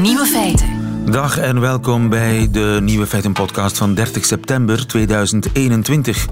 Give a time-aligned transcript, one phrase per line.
[0.00, 0.68] Nieuwe feiten.
[1.10, 6.26] Dag en welkom bij de Nieuwe Feiten podcast van 30 september 2021.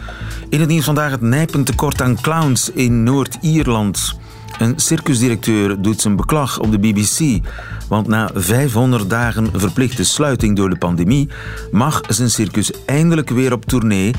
[0.48, 4.18] In het nieuws vandaag het nijpend tekort aan clowns in Noord-Ierland.
[4.58, 7.46] Een circusdirecteur doet zijn beklag op de BBC.
[7.88, 11.28] Want na 500 dagen verplichte sluiting door de pandemie
[11.70, 14.14] mag zijn circus eindelijk weer op tournee.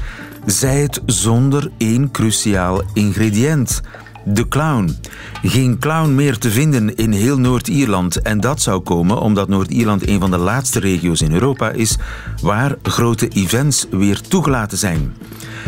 [0.45, 3.81] Zij het zonder één cruciaal ingrediënt
[4.25, 4.97] de clown.
[5.43, 8.21] Geen clown meer te vinden in heel Noord-Ierland.
[8.21, 11.97] En dat zou komen omdat Noord-Ierland een van de laatste regio's in Europa is
[12.41, 15.15] waar grote events weer toegelaten zijn.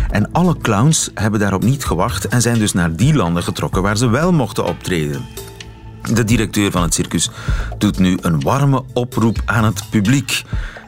[0.09, 3.97] En alle clowns hebben daarop niet gewacht en zijn dus naar die landen getrokken waar
[3.97, 5.21] ze wel mochten optreden.
[6.13, 7.29] De directeur van het circus
[7.77, 10.43] doet nu een warme oproep aan het publiek.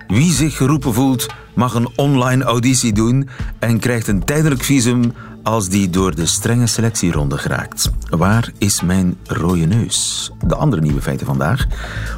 [0.07, 5.69] Wie zich geroepen voelt, mag een online auditie doen en krijgt een tijdelijk visum als
[5.69, 7.91] die door de strenge selectieronde geraakt.
[8.09, 10.31] Waar is mijn rode neus?
[10.45, 11.67] De andere nieuwe feiten vandaag.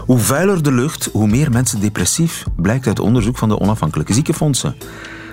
[0.06, 4.76] Hoe vuiler de lucht, hoe meer mensen depressief, blijkt uit onderzoek van de onafhankelijke ziekenfondsen.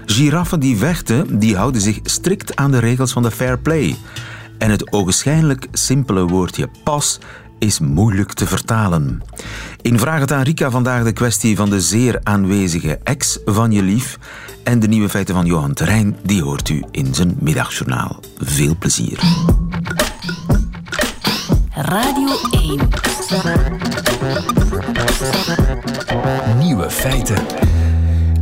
[0.07, 3.97] Giraffen die vechten, die houden zich strikt aan de regels van de fair play.
[4.59, 7.19] En het ogenschijnlijk simpele woordje pas
[7.63, 9.23] is moeilijk te vertalen.
[9.83, 13.83] In Vraag het aan Rika vandaag de kwestie van de zeer aanwezige ex van je
[13.83, 14.19] lief.
[14.65, 18.21] En de nieuwe feiten van Johan Terrein, die hoort u in zijn middagjournaal.
[18.39, 19.19] Veel plezier.
[21.75, 22.81] Radio 1.
[26.59, 27.47] Nieuwe feiten.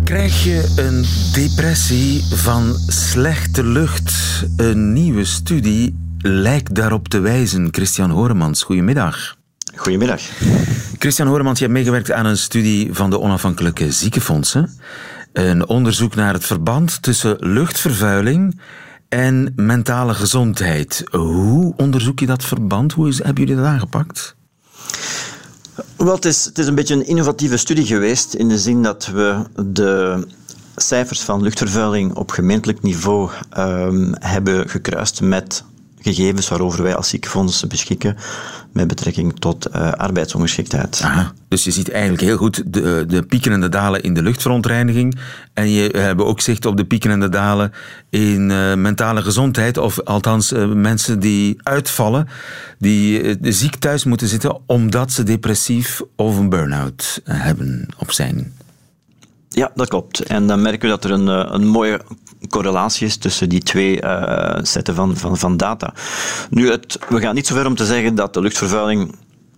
[0.05, 4.13] Krijg je een depressie van slechte lucht?
[4.57, 7.69] Een nieuwe studie lijkt daarop te wijzen.
[7.71, 9.37] Christian Horemans, goedemiddag.
[9.75, 10.21] Goedemiddag.
[10.99, 14.79] Christian Horemans, je hebt meegewerkt aan een studie van de onafhankelijke ziekenfondsen.
[15.33, 18.61] Een onderzoek naar het verband tussen luchtvervuiling
[19.09, 21.05] en mentale gezondheid.
[21.11, 22.93] Hoe onderzoek je dat verband?
[22.93, 24.37] Hoe is, hebben jullie dat aangepakt?
[25.97, 29.07] Wel, het, is, het is een beetje een innovatieve studie geweest in de zin dat
[29.07, 30.27] we de
[30.77, 35.65] cijfers van luchtvervuiling op gemeentelijk niveau um, hebben gekruist met
[36.03, 38.17] gegevens waarover wij als ziekenfonds beschikken
[38.73, 41.01] met betrekking tot uh, arbeidsongeschiktheid.
[41.05, 44.23] Aha, dus je ziet eigenlijk heel goed de, de pieken en de dalen in de
[44.23, 45.19] luchtverontreiniging
[45.55, 47.73] en je hebben ook zicht op de pieken en de dalen
[48.11, 52.29] in uh, mentale gezondheid, of althans uh, mensen die uitvallen,
[52.79, 58.53] die ziek thuis moeten zitten omdat ze depressief of een burn-out hebben of zijn.
[59.49, 60.21] Ja, dat klopt.
[60.21, 62.01] En dan merken we dat er een, een mooie
[62.49, 65.93] correlatie is tussen die twee uh, setten van, van, van data.
[66.51, 69.15] Nu, het, we gaan niet zover om te zeggen dat de luchtvervuiling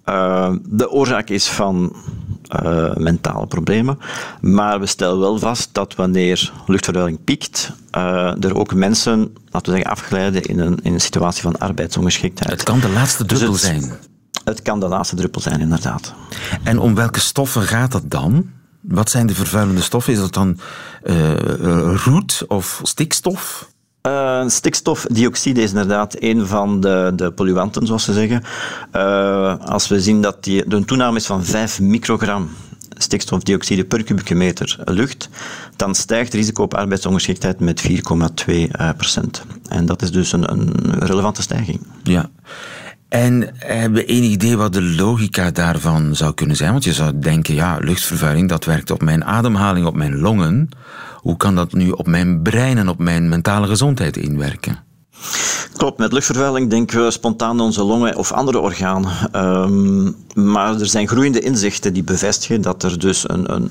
[0.06, 1.96] uh, de oorzaak is van
[2.62, 3.98] uh, mentale problemen.
[4.40, 7.72] Maar we stellen wel vast dat wanneer luchtvervuiling piekt,
[8.40, 9.18] er ook mensen,
[9.50, 12.50] laten we zeggen, afglijden in een, in een situatie van arbeidsongeschiktheid.
[12.50, 13.98] Het kan de laatste druppel dus het, zijn.
[14.44, 16.14] Het kan de laatste druppel zijn, inderdaad.
[16.62, 18.50] En om welke stoffen gaat dat dan?
[18.82, 20.12] Wat zijn de vervuilende stoffen?
[20.12, 20.58] Is dat dan
[21.04, 21.34] uh,
[22.04, 23.70] roet of stikstof?
[24.06, 28.42] Uh, stikstofdioxide is inderdaad een van de, de polluanten, zoals ze zeggen.
[28.96, 32.50] Uh, als we zien dat die, de toename is van 5 microgram
[32.96, 35.28] stikstofdioxide per kubieke meter lucht,
[35.76, 38.54] dan stijgt het risico op arbeidsongeschiktheid met 4,2
[38.96, 39.42] procent.
[39.68, 41.80] En dat is dus een, een relevante stijging.
[42.02, 42.30] Ja.
[43.12, 46.72] En hebben we enig idee wat de logica daarvan zou kunnen zijn?
[46.72, 50.68] Want je zou denken, ja, luchtvervuiling, dat werkt op mijn ademhaling, op mijn longen.
[51.16, 54.78] Hoe kan dat nu op mijn brein en op mijn mentale gezondheid inwerken?
[55.76, 59.12] Klopt, met luchtvervuiling denken we spontaan aan onze longen of andere organen.
[59.36, 63.70] Um, maar er zijn groeiende inzichten die bevestigen dat er dus een, een,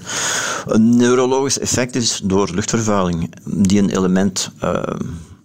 [0.65, 4.81] een neurologisch effect is door luchtvervuiling, die een element uh,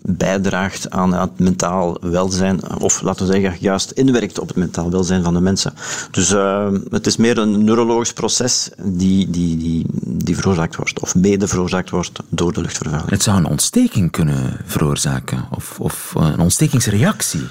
[0.08, 5.22] bijdraagt aan het mentaal welzijn, of laten we zeggen, juist inwerkt op het mentaal welzijn
[5.22, 5.74] van de mensen.
[6.10, 11.14] Dus uh, het is meer een neurologisch proces die, die, die, die veroorzaakt wordt, of
[11.14, 13.10] mede veroorzaakt wordt door de luchtvervuiling.
[13.10, 17.48] Het zou een ontsteking kunnen veroorzaken, of, of een ontstekingsreactie.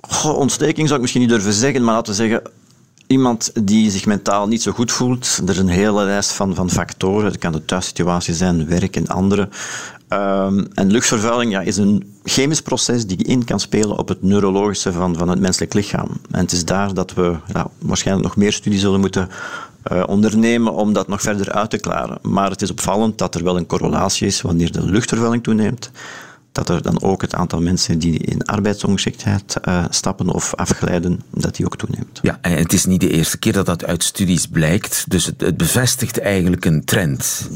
[0.00, 2.42] Goh, ontsteking zou ik misschien niet durven zeggen, maar laten we zeggen,
[3.08, 6.70] Iemand die zich mentaal niet zo goed voelt, er is een hele lijst van, van
[6.70, 7.24] factoren.
[7.24, 9.48] Het kan de thuissituatie zijn, werk en andere.
[10.12, 14.92] Um, en luchtvervuiling ja, is een chemisch proces die in kan spelen op het neurologische
[14.92, 16.08] van, van het menselijk lichaam.
[16.30, 17.36] En het is daar dat we
[17.78, 19.28] waarschijnlijk nog meer studie zullen moeten
[19.92, 22.18] uh, ondernemen om dat nog verder uit te klaren.
[22.22, 25.90] Maar het is opvallend dat er wel een correlatie is wanneer de luchtvervuiling toeneemt
[26.52, 31.56] dat er dan ook het aantal mensen die in arbeidsongeschiktheid uh, stappen of afglijden, dat
[31.56, 32.18] die ook toeneemt.
[32.22, 35.40] Ja, en het is niet de eerste keer dat dat uit studies blijkt, dus het,
[35.40, 37.48] het bevestigt eigenlijk een trend.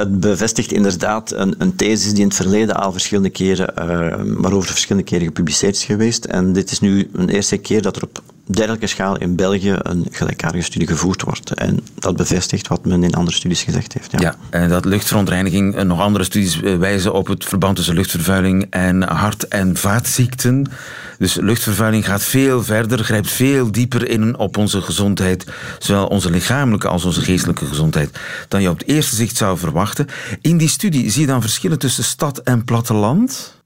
[0.00, 4.70] Het bevestigt inderdaad een, een thesis die in het verleden al verschillende keren, uh, waarover
[4.70, 6.24] verschillende keren gepubliceerd is geweest.
[6.24, 10.06] En dit is nu een eerste keer dat er op dergelijke schaal in België een
[10.10, 11.54] gelijkaardige studie gevoerd wordt.
[11.54, 14.20] En dat bevestigt wat men in andere studies gezegd heeft.
[14.20, 18.66] Ja, en dat luchtverontreiniging, en nog andere studies eh, wijzen op het verband tussen luchtvervuiling
[18.70, 20.66] en hart- en vaatziekten.
[21.18, 25.46] Dus luchtvervuiling gaat veel verder, grijpt veel dieper in op onze gezondheid,
[25.78, 28.18] zowel onze lichamelijke als onze geestelijke gezondheid,
[28.48, 30.06] dan je op het eerste zicht zou verwachten.
[30.40, 33.59] In die studie zie je dan verschillen tussen stad en platteland?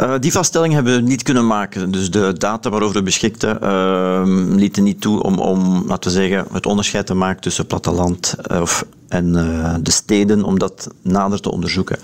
[0.00, 1.90] Uh, die vaststelling hebben we niet kunnen maken.
[1.90, 4.22] Dus de data waarover we beschikten uh,
[4.56, 8.60] lieten niet toe om, om, laten we zeggen, het onderscheid te maken tussen platteland uh,
[8.60, 9.32] of, en
[9.82, 11.98] de steden, om dat nader te onderzoeken.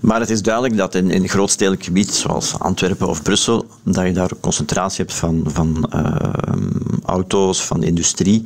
[0.00, 4.12] Maar het is duidelijk dat in, in grootstedelijk gebied, zoals Antwerpen of Brussel, dat je
[4.12, 5.90] daar concentratie hebt van, van
[7.04, 8.44] auto's, van industrie,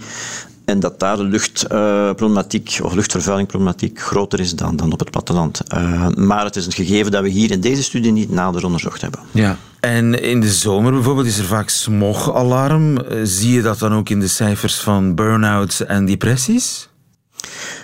[0.67, 5.61] en dat daar de luchtproblematiek of luchtvervuilingproblematiek groter is dan, dan op het platteland.
[5.75, 9.01] Uh, maar het is een gegeven dat we hier in deze studie niet nader onderzocht
[9.01, 9.21] hebben.
[9.31, 9.57] Ja.
[9.81, 12.97] En in de zomer bijvoorbeeld is er vaak smogalarm.
[12.97, 16.89] Eh, zie je dat dan ook in de cijfers van burn-outs en depressies?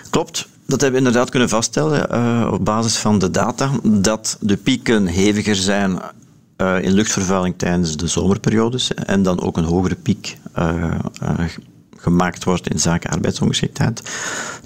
[0.09, 0.47] Klopt.
[0.67, 5.07] Dat hebben we inderdaad kunnen vaststellen uh, op basis van de data, dat de pieken
[5.07, 5.99] heviger zijn
[6.57, 10.99] uh, in luchtvervuiling tijdens de zomerperiodes en dan ook een hogere piek uh,
[12.03, 14.01] gemaakt wordt in zaken arbeidsongeschiktheid.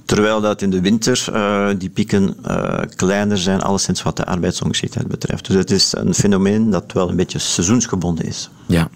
[0.05, 5.07] Terwijl dat in de winter uh, die pieken uh, kleiner zijn, alleszins wat de arbeidsongeschiktheid
[5.07, 5.47] betreft.
[5.47, 8.49] Dus het is een fenomeen dat wel een beetje seizoensgebonden is.
[8.65, 8.89] Ja.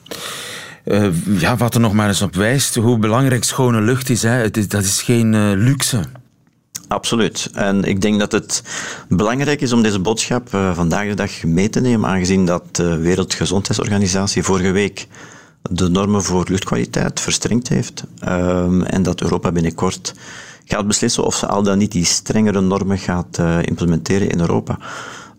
[0.86, 4.30] Uh, ja, wat er nog maar eens op wijst, hoe belangrijk schone lucht is, hè.
[4.30, 6.04] Het is dat is geen luxe.
[6.88, 7.50] Absoluut.
[7.54, 8.64] En ik denk dat het
[9.10, 14.44] belangrijk is om deze boodschap vandaag de dag mee te nemen, aangezien dat de Wereldgezondheidsorganisatie
[14.44, 15.08] vorige week
[15.70, 18.04] de normen voor luchtkwaliteit verstrengd heeft.
[18.28, 20.14] Um, en dat Europa binnenkort
[20.66, 24.78] gaat beslissen of ze al dan niet die strengere normen gaat uh, implementeren in Europa.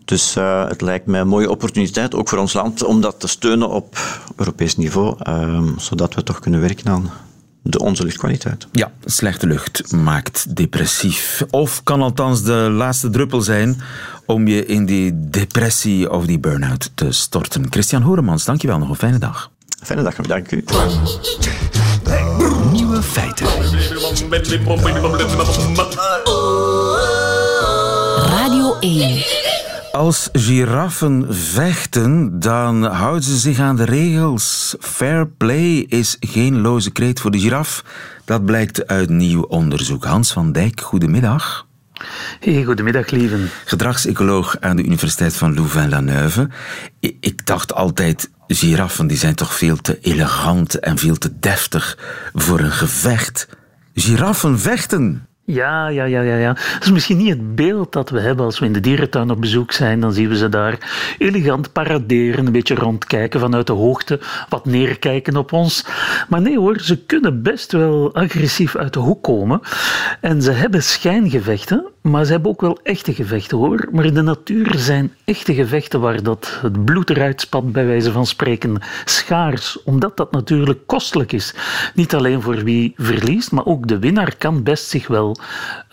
[0.05, 3.27] Dus uh, het lijkt mij een mooie opportuniteit, ook voor ons land, om dat te
[3.27, 3.97] steunen op
[4.35, 7.11] Europees niveau, um, zodat we toch kunnen werken aan
[7.61, 8.67] de onze luchtkwaliteit.
[8.71, 11.45] Ja, slechte lucht maakt depressief.
[11.49, 13.81] Of kan althans de laatste druppel zijn
[14.25, 17.65] om je in die depressie of die burn-out te storten.
[17.69, 18.77] Christian Horemans, dankjewel.
[18.77, 19.51] Nog een fijne dag.
[19.83, 20.63] Fijne dag, dank u.
[22.71, 23.47] Nieuwe feiten.
[28.17, 29.23] Radio 1.
[29.91, 34.75] Als giraffen vechten, dan houden ze zich aan de regels.
[34.79, 37.83] Fair play is geen loze kreet voor de giraf.
[38.25, 40.03] Dat blijkt uit nieuw onderzoek.
[40.03, 41.65] Hans van Dijk, goedemiddag.
[42.39, 43.49] Hey, goedemiddag, lieven.
[43.65, 46.49] Gedragsecoloog aan de Universiteit van Louvain-la-Neuve.
[46.99, 51.97] Ik dacht altijd, giraffen die zijn toch veel te elegant en veel te deftig
[52.33, 53.47] voor een gevecht.
[53.93, 55.27] Giraffen vechten.
[55.45, 56.53] Ja, ja, ja, ja, ja.
[56.53, 59.41] Dat is misschien niet het beeld dat we hebben als we in de dierentuin op
[59.41, 59.99] bezoek zijn.
[59.99, 60.77] Dan zien we ze daar
[61.17, 64.19] elegant paraderen, een beetje rondkijken vanuit de hoogte,
[64.49, 65.85] wat neerkijken op ons.
[66.29, 69.61] Maar nee hoor, ze kunnen best wel agressief uit de hoek komen.
[70.21, 73.87] En ze hebben schijngevechten, maar ze hebben ook wel echte gevechten hoor.
[73.91, 78.11] Maar in de natuur zijn echte gevechten waar dat het bloed eruit spat, bij wijze
[78.11, 79.83] van spreken, schaars.
[79.83, 81.53] Omdat dat natuurlijk kostelijk is.
[81.93, 85.37] Niet alleen voor wie verliest, maar ook de winnaar kan best zich wel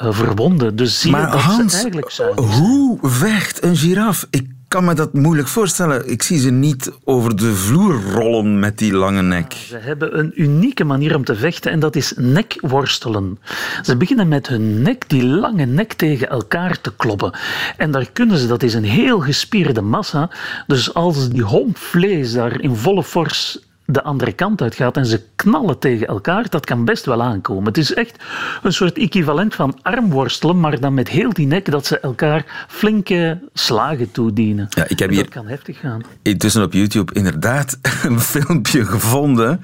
[0.02, 0.76] uh, verwonden.
[0.76, 2.38] Dus zie je maar dat Hans, ze eigenlijk zijn.
[2.38, 4.26] Hoe vecht een giraf?
[4.30, 6.10] Ik kan me dat moeilijk voorstellen.
[6.10, 9.52] Ik zie ze niet over de vloer rollen met die lange nek.
[9.52, 13.38] Ze hebben een unieke manier om te vechten en dat is nekworstelen.
[13.82, 17.32] Ze beginnen met hun nek, die lange nek, tegen elkaar te kloppen.
[17.76, 20.30] En daar kunnen ze, dat is een heel gespierde massa.
[20.66, 23.58] Dus als die homp vlees daar in volle fors
[23.92, 27.64] de andere kant uit gaat en ze knallen tegen elkaar, dat kan best wel aankomen.
[27.64, 28.24] Het is echt
[28.62, 33.38] een soort equivalent van armworstelen, maar dan met heel die nek dat ze elkaar flinke
[33.52, 34.66] slagen toedienen.
[34.68, 36.02] Ja, ik heb En hier dat kan heftig gaan.
[36.22, 39.60] intussen op YouTube inderdaad een filmpje gevonden.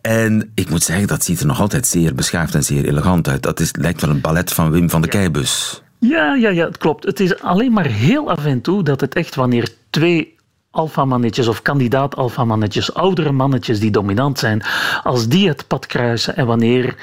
[0.00, 3.42] En ik moet zeggen, dat ziet er nog altijd zeer beschaafd en zeer elegant uit.
[3.42, 5.82] Dat is, lijkt wel een ballet van Wim van de Keibus.
[5.98, 7.04] Ja, ja, ja, het klopt.
[7.04, 10.36] Het is alleen maar heel af en toe dat het echt wanneer twee
[10.78, 14.62] alfamannetjes of kandidaat alfamannetjes, oudere mannetjes die dominant zijn,
[15.02, 16.94] als die het pad kruisen en wanneer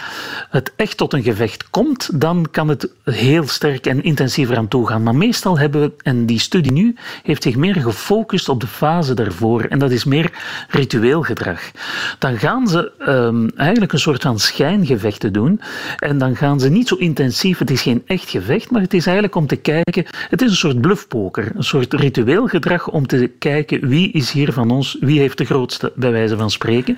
[0.49, 4.87] het echt tot een gevecht komt, dan kan het heel sterk en intensiever aan toe
[4.87, 5.03] gaan.
[5.03, 9.13] Maar meestal hebben we, en die studie nu heeft zich meer gefocust op de fase
[9.13, 10.31] daarvoor en dat is meer
[10.69, 11.71] ritueel gedrag.
[12.19, 15.61] Dan gaan ze um, eigenlijk een soort van schijngevechten doen
[15.99, 19.05] en dan gaan ze niet zo intensief, het is geen echt gevecht, maar het is
[19.05, 23.31] eigenlijk om te kijken, het is een soort bluffpoker, een soort ritueel gedrag om te
[23.39, 26.97] kijken wie is hier van ons, wie heeft de grootste, bij wijze van spreken.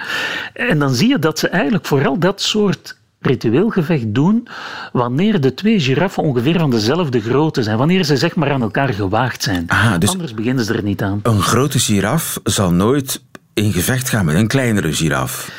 [0.53, 4.47] En dan zie je dat ze eigenlijk vooral dat soort ritueel gevecht doen
[4.91, 8.93] wanneer de twee giraffen ongeveer van dezelfde grootte zijn, wanneer ze zeg maar aan elkaar
[8.93, 9.63] gewaagd zijn.
[9.67, 11.19] Ah, dus Anders beginnen ze er niet aan.
[11.23, 13.21] een grote giraf zal nooit
[13.53, 15.51] in gevecht gaan met een kleinere giraf.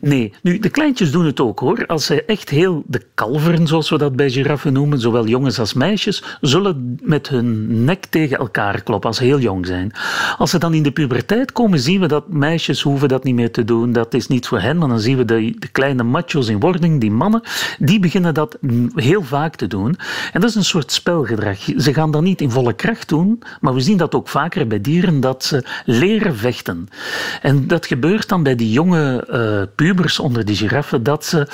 [0.00, 1.86] Nee, nu, de kleintjes doen het ook hoor.
[1.86, 5.74] Als ze echt heel de kalveren, zoals we dat bij giraffen noemen, zowel jongens als
[5.74, 9.92] meisjes, zullen met hun nek tegen elkaar kloppen als ze heel jong zijn.
[10.38, 13.52] Als ze dan in de puberteit komen, zien we dat meisjes hoeven dat niet meer
[13.52, 13.92] te doen.
[13.92, 17.00] Dat is niet voor hen, maar dan zien we de, de kleine macho's in wording,
[17.00, 17.42] die mannen,
[17.78, 18.58] die beginnen dat
[18.94, 19.96] heel vaak te doen.
[20.32, 21.58] En dat is een soort spelgedrag.
[21.76, 24.80] Ze gaan dat niet in volle kracht doen, maar we zien dat ook vaker bij
[24.80, 26.88] dieren, dat ze leren vechten.
[27.42, 31.46] En dat gebeurt dan bij die jonge uh, pubers onder die giraffen dat ze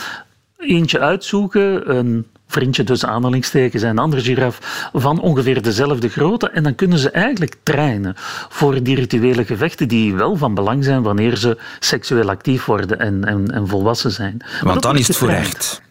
[0.57, 6.49] eentje uitzoeken, een vriendje tussen aanhalingstekens en een andere giraf van ongeveer dezelfde grootte.
[6.49, 8.15] En dan kunnen ze eigenlijk trainen
[8.49, 13.25] voor die rituele gevechten die wel van belang zijn wanneer ze seksueel actief worden en,
[13.25, 14.45] en, en volwassen zijn.
[14.63, 15.83] Want dan is het voor echt.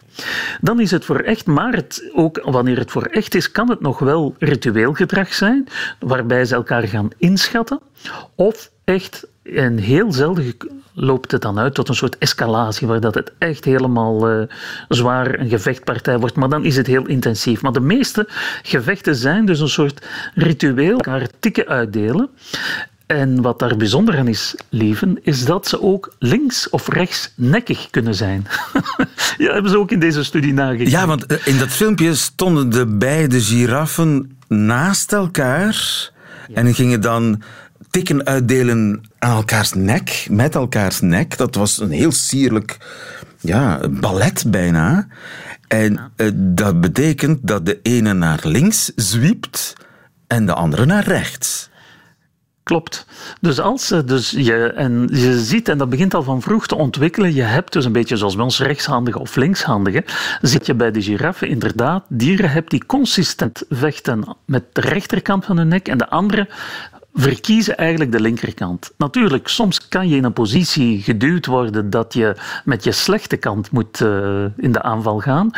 [0.60, 3.80] Dan is het voor echt, maar het, ook wanneer het voor echt is, kan het
[3.80, 5.68] nog wel ritueel gedrag zijn,
[5.98, 7.80] waarbij ze elkaar gaan inschatten.
[8.34, 10.54] Of echt, en heel zelden
[10.94, 14.42] loopt het dan uit tot een soort escalatie, waar dat het echt helemaal uh,
[14.88, 16.36] zwaar een gevechtpartij wordt.
[16.36, 17.62] Maar dan is het heel intensief.
[17.62, 18.28] Maar de meeste
[18.62, 22.28] gevechten zijn dus een soort ritueel, elkaar tikken uitdelen.
[23.06, 27.90] En wat daar bijzonder aan is, lieven, is dat ze ook links of rechts nekkig
[27.90, 28.46] kunnen zijn.
[29.38, 30.90] ja, hebben ze ook in deze studie nagekeken.
[30.90, 36.10] Ja, want eh, in dat filmpje stonden de beide giraffen naast elkaar
[36.54, 37.42] en gingen dan
[37.92, 41.36] tikken uitdelen aan elkaars nek, met elkaars nek.
[41.36, 42.76] Dat was een heel sierlijk
[43.40, 45.06] ja, ballet bijna.
[45.68, 49.72] En uh, dat betekent dat de ene naar links zwiept
[50.26, 51.70] en de andere naar rechts.
[52.62, 53.06] Klopt.
[53.40, 57.34] Dus als dus je, en je ziet, en dat begint al van vroeg te ontwikkelen,
[57.34, 60.04] je hebt dus een beetje zoals bij ons rechtshandige of linkshandige,
[60.40, 65.56] zit je bij de giraffen inderdaad dieren hebt die consistent vechten met de rechterkant van
[65.56, 66.48] hun nek en de andere
[67.14, 68.92] verkiezen eigenlijk de linkerkant.
[68.96, 73.70] Natuurlijk, soms kan je in een positie geduwd worden dat je met je slechte kant
[73.70, 75.50] moet uh, in de aanval gaan.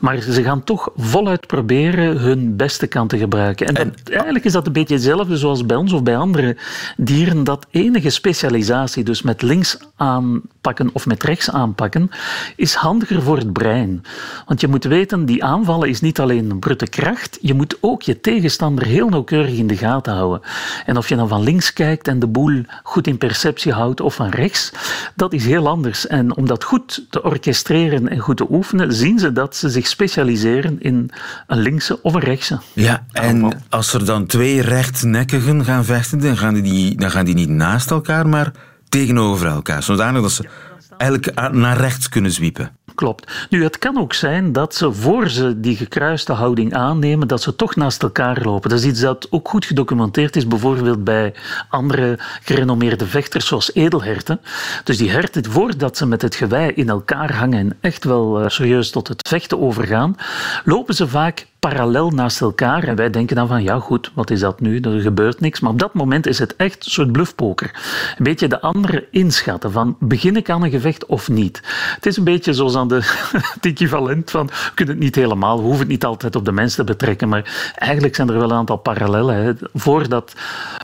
[0.00, 3.66] Maar ze gaan toch voluit proberen hun beste kant te gebruiken.
[3.66, 6.56] En, dat, eigenlijk is dat een beetje hetzelfde zoals bij ons of bij andere
[6.96, 7.44] dieren.
[7.44, 12.10] Dat enige specialisatie, dus met links aanpakken of met rechts aanpakken,
[12.56, 14.02] is handiger voor het brein.
[14.46, 18.02] Want je moet weten, die aanvallen is niet alleen een brute kracht, je moet ook
[18.02, 20.40] je tegenstander heel nauwkeurig in de gaten houden.
[20.86, 24.14] En of je dan van links kijkt en de boel goed in perceptie houdt of
[24.14, 24.72] van rechts,
[25.14, 26.06] dat is heel anders.
[26.06, 29.86] En om dat goed te orchestreren en goed te oefenen, zien ze dat ze zich
[29.86, 31.10] specialiseren in
[31.46, 32.60] een linkse of een rechtse.
[32.72, 37.34] Ja, en als er dan twee rechtnekkigen gaan vechten, dan gaan die, dan gaan die
[37.34, 38.52] niet naast elkaar, maar
[38.88, 39.82] tegenover elkaar.
[39.82, 40.48] Zodanig dat ze
[40.96, 42.70] eigenlijk naar rechts kunnen zwiepen.
[42.94, 43.46] Klopt.
[43.50, 47.56] Nu, het kan ook zijn dat ze voor ze die gekruiste houding aannemen, dat ze
[47.56, 48.70] toch naast elkaar lopen.
[48.70, 51.34] Dat is iets dat ook goed gedocumenteerd is, bijvoorbeeld bij
[51.68, 54.40] andere gerenommeerde vechters, zoals edelherten.
[54.84, 58.48] Dus die herten, voordat ze met het gewei in elkaar hangen en echt wel eh,
[58.48, 60.16] serieus tot het vechten overgaan,
[60.64, 62.82] lopen ze vaak parallel naast elkaar.
[62.82, 64.80] En wij denken dan van, ja goed, wat is dat nu?
[64.80, 65.60] Er gebeurt niks.
[65.60, 67.70] Maar op dat moment is het echt een soort bluffpoker.
[68.18, 71.62] Een beetje de andere inschatten van, begin ik aan een gevecht of niet?
[71.94, 73.00] Het is een beetje zoals aan de,
[73.54, 76.52] het equivalent van, we kunnen het niet helemaal, we hoeven het niet altijd op de
[76.52, 79.36] mens te betrekken, maar eigenlijk zijn er wel een aantal parallellen.
[79.36, 79.52] Hè.
[79.74, 80.32] Voordat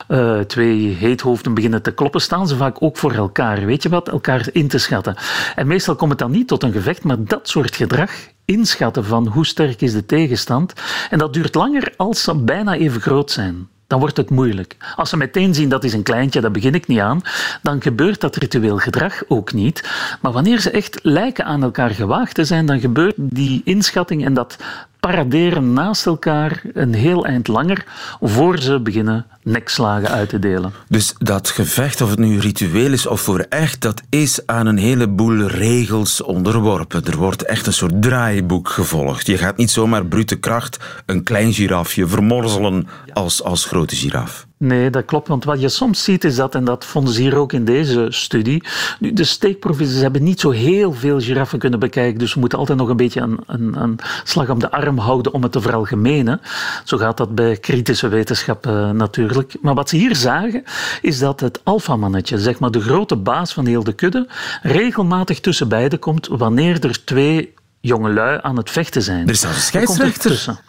[0.08, 3.66] uh, twee heethoofden beginnen te kloppen, staan ze vaak ook voor elkaar.
[3.66, 4.08] Weet je wat?
[4.08, 5.16] Elkaar in te schatten.
[5.54, 8.10] En meestal komt het dan niet tot een gevecht, maar dat soort gedrag
[8.50, 10.72] inschatten van hoe sterk is de tegenstand.
[11.10, 13.68] En dat duurt langer als ze bijna even groot zijn.
[13.86, 14.76] Dan wordt het moeilijk.
[14.96, 17.22] Als ze meteen zien dat is een kleintje, daar begin ik niet aan,
[17.62, 19.88] dan gebeurt dat ritueel gedrag ook niet.
[20.20, 24.34] Maar wanneer ze echt lijken aan elkaar gewaagd te zijn, dan gebeurt die inschatting en
[24.34, 24.56] dat
[25.00, 27.84] paraderen naast elkaar een heel eind langer
[28.20, 30.72] voor ze beginnen nekslagen uit te delen.
[30.88, 34.78] Dus dat gevecht, of het nu ritueel is of voor echt, dat is aan een
[34.78, 37.04] heleboel regels onderworpen.
[37.04, 39.26] Er wordt echt een soort draaiboek gevolgd.
[39.26, 40.76] Je gaat niet zomaar brute kracht
[41.06, 44.48] een klein girafje vermorzelen als, als grote giraf.
[44.62, 45.28] Nee, dat klopt.
[45.28, 48.06] Want wat je soms ziet is dat, en dat vonden ze hier ook in deze
[48.08, 48.62] studie,
[48.98, 52.78] nu, de steekprovincies hebben niet zo heel veel giraffen kunnen bekijken, dus we moeten altijd
[52.78, 56.40] nog een beetje een, een, een slag om de arm houden om het te veralgemenen.
[56.84, 59.54] Zo gaat dat bij kritische wetenschap uh, natuurlijk.
[59.60, 60.64] Maar wat ze hier zagen,
[61.02, 64.28] is dat het alfamannetje, zeg maar de grote baas van heel de kudde,
[64.62, 69.26] regelmatig tussen beiden komt wanneer er twee jongelui aan het vechten zijn.
[69.26, 70.60] Er is een scheidsrechter.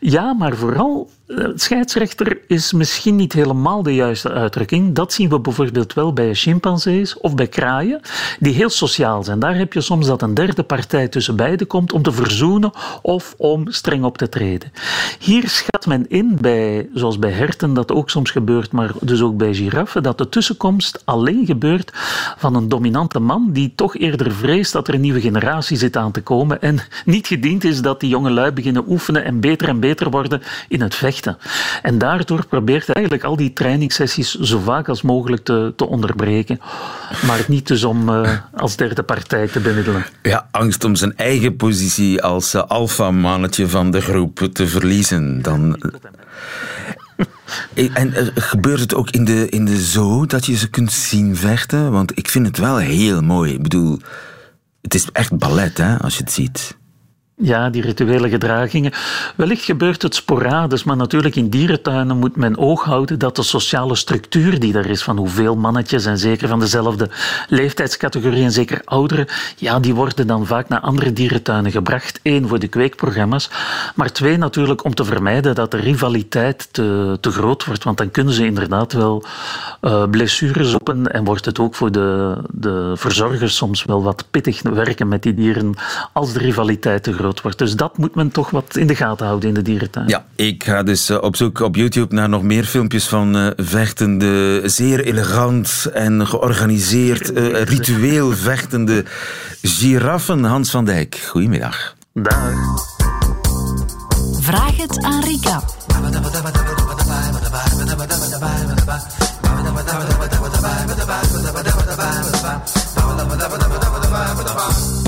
[0.00, 1.19] Ja, maar vooral eh,
[1.54, 4.94] scheidsrechter is misschien niet helemaal de juiste uitdrukking.
[4.94, 8.00] Dat zien we bijvoorbeeld wel bij chimpansees of bij kraaien,
[8.38, 9.38] die heel sociaal zijn.
[9.38, 12.72] Daar heb je soms dat een derde partij tussen beiden komt om te verzoenen
[13.02, 14.72] of om streng op te treden.
[15.18, 19.36] Hier schat men in, bij, zoals bij herten dat ook soms gebeurt, maar dus ook
[19.36, 21.90] bij giraffen, dat de tussenkomst alleen gebeurt
[22.36, 26.12] van een dominante man die toch eerder vreest dat er een nieuwe generatie zit aan
[26.12, 29.80] te komen en niet gediend is dat die jonge lui beginnen oefenen en beter en
[29.80, 31.19] beter worden in het vechten.
[31.82, 36.60] En daardoor probeert hij eigenlijk al die trainingssessies zo vaak als mogelijk te, te onderbreken,
[37.26, 40.06] maar niet dus om uh, als derde partij te bemiddelen.
[40.22, 45.42] Ja, angst om zijn eigen positie als uh, alfamannetje van de groep te verliezen.
[45.42, 45.76] Dan...
[47.94, 51.36] En uh, gebeurt het ook in de, in de zoo dat je ze kunt zien
[51.36, 51.90] vechten?
[51.90, 53.52] Want ik vind het wel heel mooi.
[53.52, 54.00] Ik bedoel,
[54.80, 56.78] het is echt ballet hè, als je het ziet.
[57.42, 58.92] Ja, die rituele gedragingen.
[59.36, 63.94] Wellicht gebeurt het sporadisch, maar natuurlijk in dierentuinen moet men oog houden dat de sociale
[63.94, 67.08] structuur die er is, van hoeveel mannetjes en zeker van dezelfde
[67.48, 72.20] leeftijdscategorie en zeker ouderen, ja, die worden dan vaak naar andere dierentuinen gebracht.
[72.22, 73.50] Eén, voor de kweekprogramma's,
[73.94, 78.10] maar twee, natuurlijk om te vermijden dat de rivaliteit te, te groot wordt, want dan
[78.10, 79.24] kunnen ze inderdaad wel
[79.82, 84.62] uh, blessures open en wordt het ook voor de, de verzorgers soms wel wat pittig
[84.62, 85.74] werken met die dieren
[86.12, 87.58] als de rivaliteit te groot wordt.
[87.58, 90.08] Dus dat moet men toch wat in de gaten houden in de dierentuin.
[90.08, 93.50] Ja, ik ga dus eh, op zoek op YouTube naar nog meer filmpjes van uh,
[93.56, 99.04] vechtende, zeer elegant en georganiseerd, uh, ritueel vechtende
[99.62, 100.44] giraffen.
[100.44, 101.94] Hans van Dijk, goedemiddag.
[102.12, 102.52] Dag.
[104.40, 105.62] Vraag het aan Rika.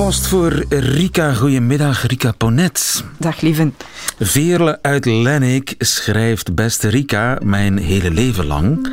[0.02, 1.34] Post voor Rika.
[1.34, 3.04] Goedemiddag, Rika Ponet.
[3.18, 3.74] Dag, lieven.
[4.18, 6.54] Veerle uit Lennik schrijft...
[6.54, 8.88] Beste Rika, mijn hele leven lang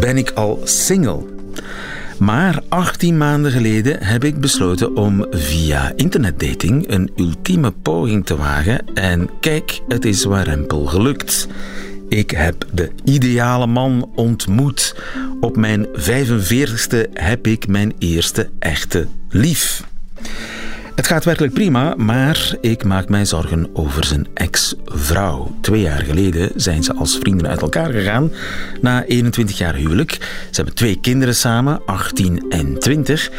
[0.00, 1.24] ben ik al single.
[2.18, 8.94] Maar 18 maanden geleden heb ik besloten om via internetdating een ultieme poging te wagen.
[8.94, 11.48] En kijk, het is warempel gelukt.
[12.08, 14.96] Ik heb de ideale man ontmoet.
[15.40, 19.92] Op mijn 45ste heb ik mijn eerste echte lief.
[20.94, 25.54] Het gaat werkelijk prima, maar ik maak mij zorgen over zijn ex-vrouw.
[25.60, 28.32] Twee jaar geleden zijn ze als vrienden uit elkaar gegaan
[28.80, 30.12] na 21 jaar huwelijk.
[30.50, 33.30] Ze hebben twee kinderen samen, 18 en 20.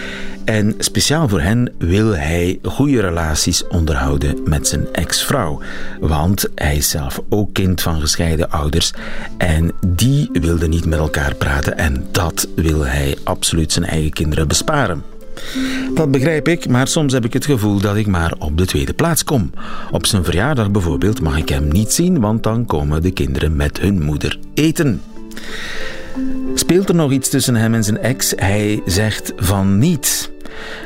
[0.46, 5.62] En speciaal voor hen wil hij goede relaties onderhouden met zijn ex-vrouw.
[6.00, 8.94] Want hij is zelf ook kind van gescheiden ouders.
[9.38, 11.78] En die wilden niet met elkaar praten.
[11.78, 15.15] En dat wil hij absoluut zijn eigen kinderen besparen.
[15.94, 18.94] Dat begrijp ik, maar soms heb ik het gevoel dat ik maar op de tweede
[18.94, 19.52] plaats kom.
[19.92, 23.80] Op zijn verjaardag bijvoorbeeld mag ik hem niet zien, want dan komen de kinderen met
[23.80, 25.02] hun moeder eten.
[26.54, 28.34] Speelt er nog iets tussen hem en zijn ex?
[28.36, 30.32] Hij zegt van niet.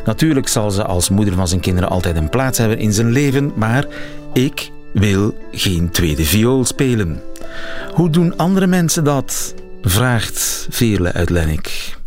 [0.05, 3.51] Natuurlijk zal ze als moeder van zijn kinderen altijd een plaats hebben in zijn leven,
[3.55, 3.85] maar
[4.33, 7.21] ik wil geen tweede viool spelen.
[7.93, 9.53] Hoe doen andere mensen dat?
[9.81, 11.98] vraagt Veerle uit Lennik.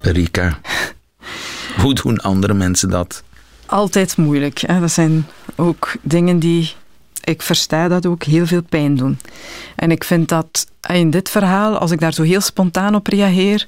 [0.00, 0.58] Rika,
[1.80, 3.22] hoe doen andere mensen dat?
[3.66, 4.58] Altijd moeilijk.
[4.58, 4.80] Hè?
[4.80, 6.72] Dat zijn ook dingen die,
[7.24, 9.18] ik versta dat ook, heel veel pijn doen.
[9.76, 13.66] En ik vind dat in dit verhaal, als ik daar zo heel spontaan op reageer,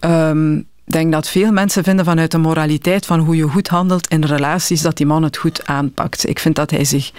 [0.00, 4.24] um, denk dat veel mensen vinden vanuit de moraliteit van hoe je goed handelt in
[4.24, 6.28] relaties, dat die man het goed aanpakt.
[6.28, 7.10] Ik vind dat hij zich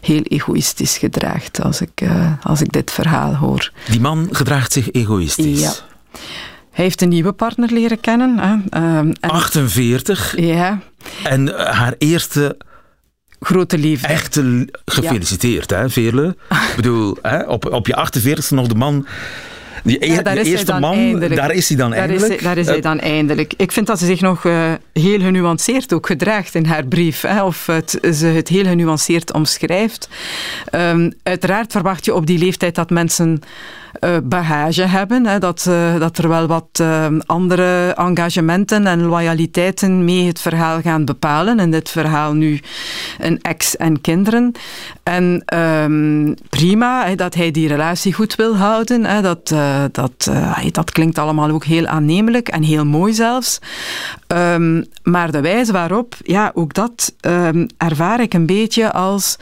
[0.00, 3.72] heel egoïstisch gedraagt als ik, uh, als ik dit verhaal hoor.
[3.88, 5.60] Die man gedraagt zich egoïstisch?
[5.60, 5.72] Ja.
[6.78, 8.38] Hij heeft een nieuwe partner leren kennen.
[8.38, 8.52] Hè.
[8.98, 10.34] Um, en, 48?
[10.36, 10.80] Ja.
[11.24, 12.56] En haar eerste
[13.40, 14.08] grote liefde.
[14.08, 15.78] Echte gefeliciteerd, ja.
[15.78, 16.36] hè, Veerle?
[16.48, 19.06] Ik bedoel, hè, op, op je 48e nog de man
[19.84, 21.36] die ja, daar is eerste man, eindelijk.
[21.36, 22.32] daar is hij dan daar eindelijk.
[22.32, 23.54] Is, daar is hij dan eindelijk.
[23.56, 27.20] Ik vind dat ze zich nog uh, heel genuanceerd ook gedraagt in haar brief.
[27.20, 30.08] Hè, of het, ze het heel genuanceerd omschrijft.
[30.74, 33.42] Um, uiteraard verwacht je op die leeftijd dat mensen
[34.00, 35.26] uh, bagage hebben.
[35.26, 40.80] Hè, dat, uh, dat er wel wat uh, andere engagementen en loyaliteiten mee het verhaal
[40.80, 41.58] gaan bepalen.
[41.58, 42.60] In dit verhaal nu
[43.18, 44.52] een ex en kinderen.
[45.02, 49.04] En um, prima hè, dat hij die relatie goed wil houden.
[49.04, 49.54] Hè, dat,
[49.92, 50.30] dat,
[50.70, 53.58] dat klinkt allemaal ook heel aannemelijk en heel mooi zelfs.
[54.26, 57.14] Um, maar de wijze waarop, ja, ook dat
[57.76, 59.36] ervaar ik een beetje als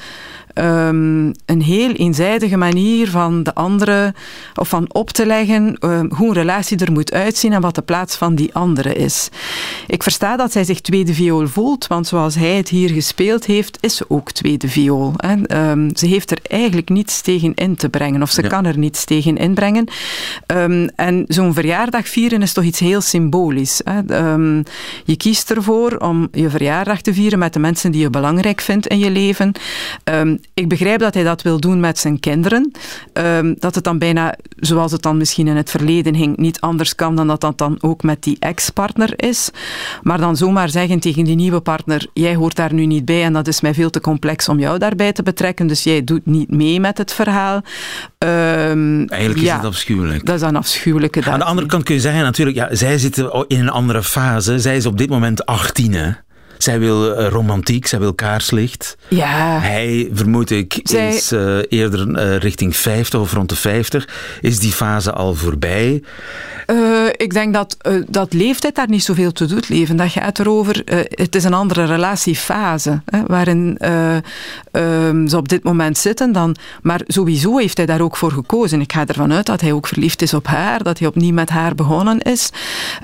[0.57, 4.15] ehm, een heel eenzijdige manier van de andere,
[4.55, 7.83] of van op te leggen ehm, hoe een relatie er moet uitzien en wat de
[7.83, 9.29] plaats van die andere is.
[9.87, 13.79] Ik versta dat zij zich tweede viool voelt, want zoals hij het hier gespeeld heeft,
[13.81, 15.13] is ze ook tweede viool.
[15.17, 15.43] Hè.
[15.43, 19.05] Ehm, ze heeft er eigenlijk niets tegen in te brengen, of ze kan er niets
[19.05, 19.89] tegen inbrengen.
[20.97, 23.81] en zo'n verjaardag vieren is toch iets heel symbolisch.
[23.85, 23.99] Hè.
[25.05, 28.87] je kiest ervoor om je verjaardag te vieren met de mensen die je belangrijk vindt
[28.87, 29.53] in je leven.
[30.55, 32.71] Ik begrijp dat hij dat wil doen met zijn kinderen.
[33.13, 36.95] Ehm, dat het dan bijna, zoals het dan misschien in het verleden ging, niet anders
[36.95, 39.51] kan dan dat dat dan ook met die ex-partner is.
[40.03, 43.33] Maar dan zomaar zeggen tegen die nieuwe partner, jij hoort daar nu niet bij en
[43.33, 46.51] dat is mij veel te complex om jou daarbij te betrekken, dus jij doet niet
[46.51, 47.63] mee met het verhaal.
[48.19, 50.27] Um, Eigenlijk is het afschuwelijk.
[50.27, 53.45] Dat is een afschuwelijke Aan de andere kant kun je zeggen, natuurlijk, ja, zij zitten
[53.49, 54.59] in een andere fase.
[54.59, 56.11] Zij is op dit moment 18, hè?
[56.59, 58.97] Zij wil eh, romantiek, zij wil kaarslicht.
[59.09, 59.59] Ja.
[59.61, 64.09] Hij, vermoed ik, is uh, eerder uh, richting 50 of rond de 50.
[64.41, 66.03] Is die fase al voorbij?
[66.67, 67.77] Uh, ik denk dat,
[68.09, 69.97] dat leeftijd daar niet zoveel te doet, leven.
[69.97, 75.99] Dat gaat erover, het is een andere relatiefase hè, waarin ehm, ze op dit moment
[75.99, 76.33] zitten.
[76.33, 78.81] Dan, maar sowieso heeft hij daar ook voor gekozen.
[78.81, 81.49] Ik ga ervan uit dat hij ook verliefd is op haar, dat hij opnieuw met
[81.49, 82.51] haar begonnen is.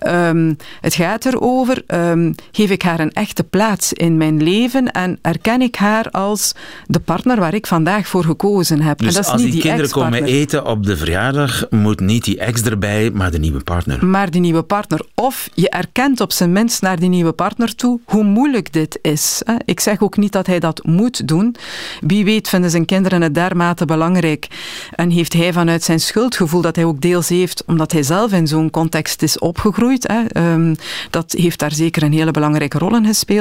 [0.07, 5.19] Um, het gaat erover, um, geef ik haar een echte plaats in mijn leven en
[5.23, 6.55] erken ik haar als
[6.87, 8.99] de partner waar ik vandaag voor gekozen heb.
[8.99, 12.01] Dus en dat is als niet die, die kinderen komen eten op de verjaardag, moet
[12.01, 14.07] niet die ex erbij, maar de nieuwe partner.
[14.07, 15.01] Maar die nieuwe partner.
[15.15, 19.43] Of je erkent op zijn minst naar die nieuwe partner toe hoe moeilijk dit is.
[19.65, 21.57] Ik zeg ook niet dat hij dat moet doen.
[22.01, 24.47] Wie weet vinden zijn kinderen het dermate belangrijk
[24.95, 28.47] en heeft hij vanuit zijn schuldgevoel dat hij ook deels heeft, omdat hij zelf in
[28.47, 30.07] zo'n context is opgegroeid.
[30.07, 30.75] Ehm,
[31.11, 33.32] dat heeft daar zeker een hele belangrijke rol in gespeeld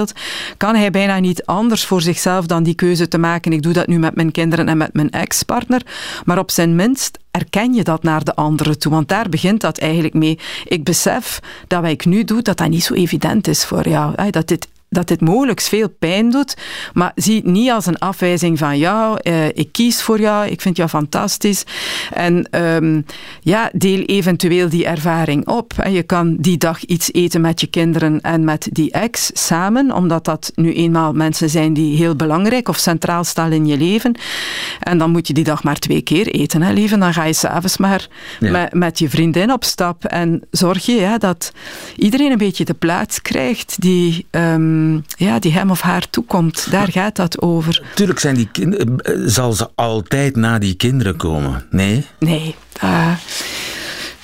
[0.58, 3.54] kan hij bijna niet anders voor zichzelf dan die keuze te maken.
[3.54, 5.82] Ik doe dat nu met mijn kinderen en met mijn ex-partner.
[6.26, 8.92] Maar op zijn minst erken je dat naar de anderen toe.
[8.92, 10.40] Want daar begint dat eigenlijk mee.
[10.66, 14.32] Ik besef dat wat ik nu doe, dat dat niet zo evident is voor jou.
[14.32, 16.58] Dat dit dat dit mogelijk veel pijn doet,
[16.94, 19.20] maar zie het niet als een afwijzing van jou.
[19.24, 21.64] Uh, ik kies voor jou, ik vind jou fantastisch.
[22.14, 23.06] En um,
[23.42, 25.74] ja, deel eventueel die ervaring op.
[25.78, 29.92] En je kan die dag iets eten met je kinderen en met die ex samen,
[29.92, 34.16] omdat dat nu eenmaal mensen zijn die heel belangrijk of centraal staan in je leven.
[34.80, 37.00] En dan moet je die dag maar twee keer eten, hè, leven.
[37.00, 38.08] Dan ga je s'avonds maar
[38.40, 41.52] met, met, je vriendin op stap en zorg je ja, dat
[41.96, 44.26] iedereen een beetje de plaats krijgt die...
[44.32, 46.68] Um, Ehm, ja, die hem of haar toekomt.
[46.72, 47.84] Daar gaat dat over.
[47.96, 51.66] Tuurlijk zijn die kinderen, eh, zal ze altijd na die kinderen komen.
[51.70, 52.06] Nee?
[52.20, 52.56] Nee.
[52.84, 53.14] Uh,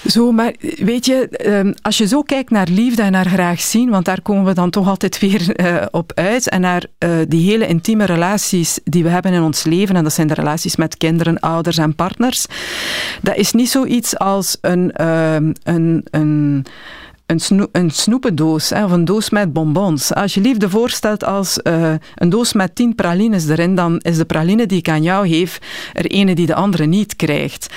[0.08, 3.90] zo, maar weet je, ehm, als je zo kijkt naar liefde en naar graag zien,
[3.90, 7.50] want daar komen we dan toch altijd weer uh, op uit, en naar uh, die
[7.50, 10.98] hele intieme relaties die we hebben in ons leven, en dat zijn de relaties met
[10.98, 12.46] kinderen, ouders en partners,
[13.22, 16.66] dat is niet zoiets als een, uh, een, een
[17.28, 20.14] een, een snoependoos hè, of een doos met bonbons.
[20.14, 24.26] Als je liefde voorstelt als uh, een doos met tien pralines erin, dan is de
[24.26, 25.60] praline die ik aan jou geef
[25.94, 27.74] er ene die de andere niet krijgt.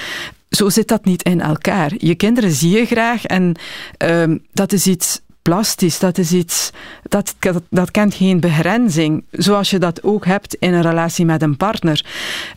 [0.51, 1.93] Zo zit dat niet in elkaar.
[1.97, 3.55] Je kinderen zie je graag en
[4.05, 5.99] uh, dat is iets plastisch.
[5.99, 6.71] Dat is iets,
[7.03, 11.43] dat, dat, dat kent geen begrenzing, zoals je dat ook hebt in een relatie met
[11.43, 12.05] een partner.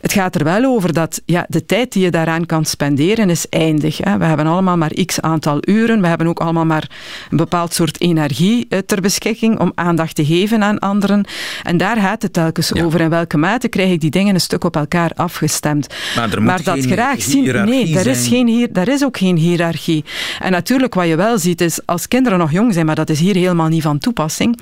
[0.00, 3.48] Het gaat er wel over dat ja, de tijd die je daaraan kan spenderen is
[3.48, 3.98] eindig.
[3.98, 4.18] Hè.
[4.18, 6.90] We hebben allemaal maar x aantal uren, we hebben ook allemaal maar
[7.30, 11.24] een bepaald soort energie eh, ter beschikking om aandacht te geven aan anderen.
[11.62, 13.00] En daar gaat het telkens over.
[13.00, 15.94] In welke mate krijg ik die dingen een stuk op elkaar afgestemd.
[16.16, 20.04] Maar, maar dat graag zien, nee, er is, geen hier, er is ook geen hiërarchie.
[20.40, 23.20] En natuurlijk, wat je wel ziet, is als kinderen nog jong zijn, maar dat is
[23.20, 24.58] hier helemaal niet van toepassing,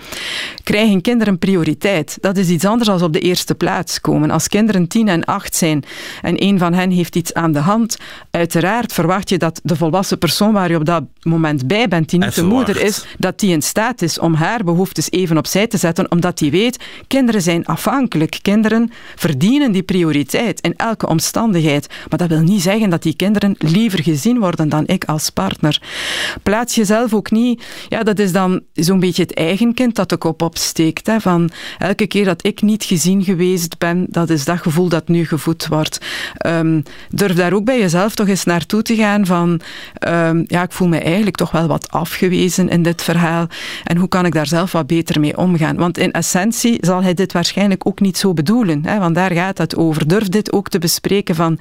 [0.63, 2.19] krijgen kinderen prioriteit.
[2.21, 4.31] Dat is iets anders dan op de eerste plaats komen.
[4.31, 5.85] Als kinderen tien en acht zijn
[6.23, 7.97] en een van hen heeft iets aan de hand,
[8.31, 12.19] uiteraard verwacht je dat de volwassen persoon waar je op dat moment bij bent, die
[12.19, 15.77] niet de moeder is, dat die in staat is om haar behoeftes even opzij te
[15.77, 18.39] zetten, omdat die weet, kinderen zijn afhankelijk.
[18.43, 21.87] Kinderen verdienen die prioriteit in elke omstandigheid.
[22.09, 25.83] Maar dat wil niet zeggen dat die kinderen liever gezien worden dan ik als partner.
[26.43, 30.17] Plaats jezelf ook niet, ja, dat is dan zo'n beetje het eigen kind dat de
[30.17, 31.07] kop opsteekt.
[31.07, 35.09] Hè, van elke keer dat ik niet gezien geweest ben, dat is dat gevoel dat
[35.09, 35.99] nu gevoed wordt.
[36.47, 39.61] Um, durf daar ook bij jezelf toch eens naartoe te gaan van,
[40.09, 43.47] um, ja, ik voel me eigenlijk toch wel wat afgewezen in dit verhaal.
[43.85, 45.77] En hoe kan ik daar zelf wat beter mee omgaan?
[45.77, 48.87] Want in essentie zal hij dit waarschijnlijk ook niet zo bedoelen.
[48.87, 50.09] Hè, want daar gaat het over.
[50.09, 51.59] Durf dit ook te bespreken van,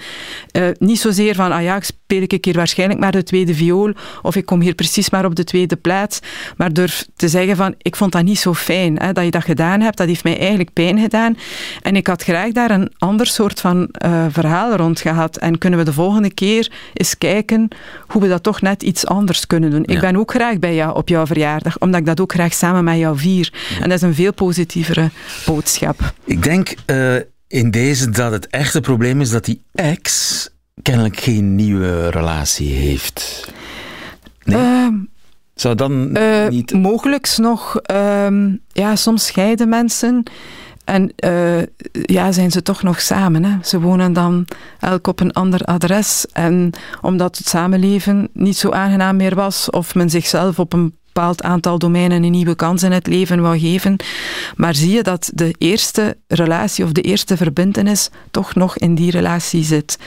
[0.51, 3.55] uh, niet zozeer van, ah ja, ik speel ik een keer waarschijnlijk maar de tweede
[3.55, 6.19] viool, of ik kom hier precies maar op de tweede plaats.
[6.57, 9.43] Maar durf te zeggen van, ik vond dat niet zo fijn hè, dat je dat
[9.43, 11.37] gedaan hebt, dat heeft mij eigenlijk pijn gedaan.
[11.81, 15.37] En ik had graag daar een ander soort van uh, verhaal rond gehad.
[15.37, 17.67] En kunnen we de volgende keer eens kijken
[18.07, 19.85] hoe we dat toch net iets anders kunnen doen.
[19.85, 22.83] Ik ben ook graag bij jou op jouw verjaardag, omdat ik dat ook graag samen
[22.83, 23.53] met jou vier.
[23.81, 25.09] En dat is een veel positievere
[25.45, 26.13] boodschap.
[26.25, 27.15] Ik denk uh,
[27.47, 30.49] in deze dat het echte probleem is dat die ex
[30.81, 33.47] kennelijk geen nieuwe relatie heeft.
[34.43, 34.57] Nee?
[34.57, 34.87] Uh,
[35.55, 36.73] Zou dan uh, niet...
[36.73, 37.79] Mogelijks nog.
[37.91, 38.27] Uh,
[38.71, 40.23] ja, soms scheiden mensen.
[40.85, 43.43] En uh, ja, zijn ze toch nog samen.
[43.43, 43.57] Hè?
[43.63, 44.47] Ze wonen dan
[44.79, 46.25] elk op een ander adres.
[46.33, 51.43] En omdat het samenleven niet zo aangenaam meer was, of men zichzelf op een bepaald
[51.43, 53.95] aantal domeinen een nieuwe kans in het leven wou geven.
[54.55, 59.11] Maar zie je dat de eerste relatie of de eerste verbindenis toch nog in die
[59.11, 59.97] relatie zit.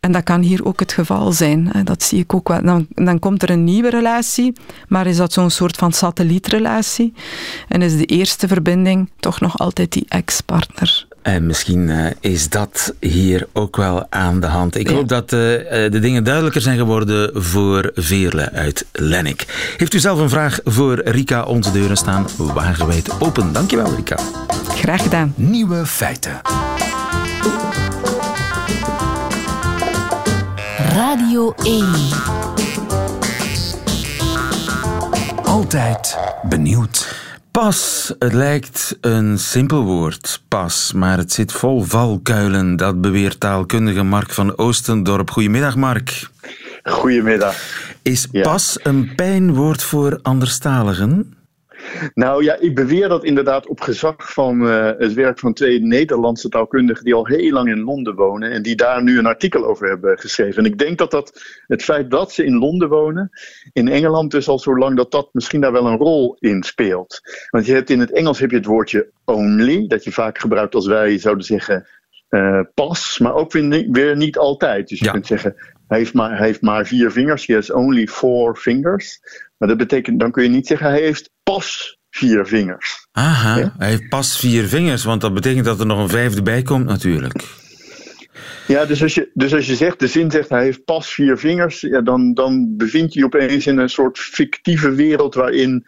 [0.00, 1.70] En dat kan hier ook het geval zijn.
[1.84, 2.62] Dat zie ik ook wel.
[2.62, 4.52] Dan, dan komt er een nieuwe relatie,
[4.88, 7.12] maar is dat zo'n soort van satellietrelatie?
[7.68, 11.06] En is de eerste verbinding toch nog altijd die ex-partner?
[11.22, 14.76] En misschien uh, is dat hier ook wel aan de hand.
[14.76, 14.94] Ik ja.
[14.94, 19.72] hoop dat uh, de dingen duidelijker zijn geworden voor Veerle uit Lennik.
[19.76, 21.44] Heeft u zelf een vraag voor Rika?
[21.44, 23.52] Onze deuren staan wagenwijd open.
[23.52, 24.18] Dankjewel, Rika.
[24.68, 25.32] Graag gedaan.
[25.36, 26.40] Nieuwe feiten.
[31.28, 31.84] Radio 1.
[35.44, 37.14] Altijd benieuwd.
[37.50, 42.76] Pas, het lijkt een simpel woord, pas, maar het zit vol valkuilen.
[42.76, 45.30] Dat beweert taalkundige Mark van Oostendorp.
[45.30, 46.28] Goedemiddag, Mark.
[46.82, 47.54] Goedemiddag.
[48.02, 51.34] Is pas een pijnwoord voor anderstaligen?
[52.14, 56.48] Nou ja, ik beweer dat inderdaad op gezag van uh, het werk van twee Nederlandse
[56.48, 59.88] taalkundigen die al heel lang in Londen wonen en die daar nu een artikel over
[59.88, 60.64] hebben geschreven.
[60.64, 63.30] En ik denk dat dat het feit dat ze in Londen wonen,
[63.72, 67.20] in Engeland dus al zo lang, dat dat misschien daar wel een rol in speelt.
[67.50, 70.74] Want je hebt in het Engels heb je het woordje only, dat je vaak gebruikt
[70.74, 71.86] als wij zouden zeggen
[72.30, 74.88] uh, pas, maar ook weer, weer, niet altijd.
[74.88, 75.12] Dus je ja.
[75.12, 75.54] kunt zeggen,
[75.88, 79.20] hij heeft, maar, hij heeft maar vier vingers, he has only four fingers.
[79.56, 83.06] Maar dat betekent, dan kun je niet zeggen, hij heeft pas vier vingers.
[83.12, 83.74] Aha, ja?
[83.78, 86.84] hij heeft pas vier vingers, want dat betekent dat er nog een vijfde bij komt
[86.84, 87.42] natuurlijk.
[88.66, 91.38] Ja, dus als je, dus als je zegt, de zin zegt hij heeft pas vier
[91.38, 95.86] vingers, ja, dan, dan bevind je je opeens in een soort fictieve wereld waarin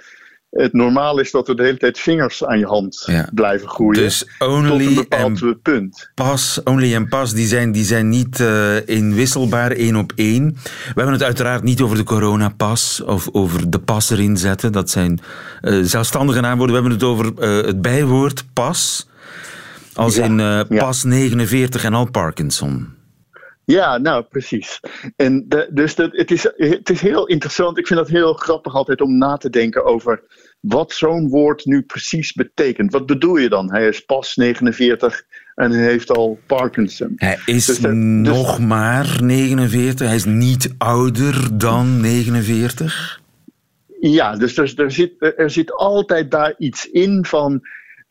[0.50, 3.28] het normaal is dat er de hele tijd vingers aan je hand ja.
[3.34, 4.02] blijven groeien.
[4.02, 6.10] Dus only tot een bepaald punt.
[6.14, 10.56] Pas, only en pas, die zijn, die zijn niet uh, inwisselbaar één op één.
[10.64, 14.72] We hebben het uiteraard niet over de coronapas of over de pas erin zetten.
[14.72, 15.20] Dat zijn
[15.62, 16.76] uh, zelfstandige naamwoorden.
[16.76, 19.08] We hebben het over uh, het bijwoord pas.
[19.94, 20.64] Als ja, in ja.
[20.68, 22.88] pas 49 en al Parkinson.
[23.70, 24.80] Ja, nou precies.
[25.16, 27.78] En de, dus de, het, is, het is heel interessant.
[27.78, 30.22] Ik vind dat heel grappig altijd om na te denken over
[30.60, 32.92] wat zo'n woord nu precies betekent.
[32.92, 33.72] Wat bedoel je dan?
[33.72, 35.22] Hij is pas 49
[35.54, 37.12] en hij heeft al Parkinson.
[37.16, 37.78] Hij is dus
[38.22, 40.06] nog dus, maar 49.
[40.06, 43.20] Hij is niet ouder dan 49.
[44.00, 47.60] Ja, dus er, er, zit, er zit altijd daar iets in van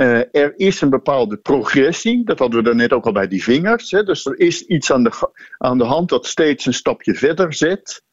[0.01, 3.91] uh, er is een bepaalde progressie, dat hadden we net ook al bij die vingers.
[3.91, 4.03] Hè?
[4.03, 8.03] Dus er is iets aan de, aan de hand dat steeds een stapje verder zet.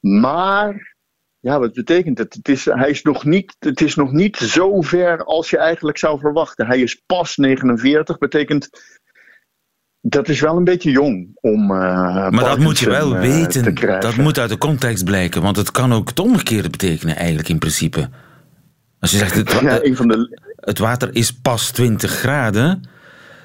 [0.00, 0.96] Maar,
[1.38, 2.34] ja, wat betekent het?
[2.34, 5.98] Het is, hij is nog niet, het is nog niet zo ver als je eigenlijk
[5.98, 6.66] zou verwachten.
[6.66, 8.70] Hij is pas 49, betekent
[10.00, 11.62] dat is wel een beetje jong om.
[11.62, 13.74] Uh, maar dat moet je wel uh, weten.
[14.00, 17.58] Dat moet uit de context blijken, want het kan ook het omgekeerde betekenen, eigenlijk in
[17.58, 18.08] principe.
[19.00, 22.82] Als je zegt, het, ja, een van de, het water is pas 20 graden,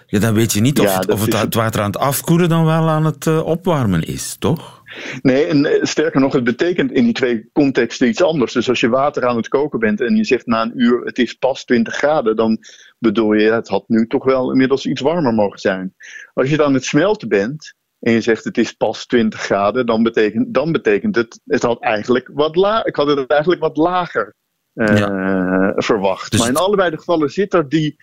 [0.06, 2.50] ja, dan weet je niet of, ja, het, of het, het, water aan het afkoelen
[2.50, 4.84] dan wel aan het uh, opwarmen is, toch?
[5.22, 8.54] Nee, en sterker nog, het betekent in die twee contexten iets anders.
[8.54, 11.20] Dus als je water aan het koken bent en je zegt na een uur het
[11.20, 12.58] is pas 20 graden, dan
[13.00, 15.96] bedoel je het had nu toch wel inmiddels iets warmer mogen zijn.
[16.34, 20.04] Als je dan het smelten bent en je zegt het is pas 20 graden, dan
[20.04, 24.36] betekent, dan betekent het het had eigenlijk wat la ik had het eigenlijk wat lager
[24.76, 25.74] uh, ja.
[25.76, 26.32] verwacht.
[26.32, 27.96] Dus maar in allebei de gevallen zit er die